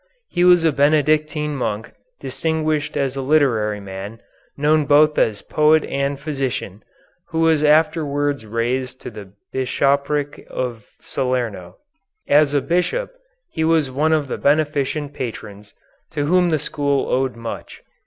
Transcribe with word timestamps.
He 0.29 0.43
was 0.43 0.65
a 0.65 0.71
Benedictine 0.71 1.55
monk, 1.55 1.91
distinguished 2.19 2.97
as 2.97 3.15
a 3.15 3.21
literary 3.21 3.79
man, 3.79 4.19
known 4.57 4.85
both 4.87 5.15
as 5.19 5.43
poet 5.43 5.83
and 5.85 6.19
physician, 6.19 6.81
who 7.27 7.41
was 7.41 7.63
afterwards 7.63 8.43
raised 8.47 8.99
to 9.01 9.11
the 9.11 9.33
Bishopric 9.53 10.47
of 10.49 10.87
Salerno. 10.99 11.77
As 12.27 12.55
a 12.55 12.61
bishop 12.61 13.11
he 13.51 13.63
was 13.63 13.91
one 13.91 14.11
of 14.11 14.25
the 14.27 14.39
beneficent 14.39 15.13
patrons, 15.13 15.75
to 16.13 16.25
whom 16.25 16.49
the 16.49 16.57
school 16.57 17.07
owed 17.07 17.35
much. 17.35 17.83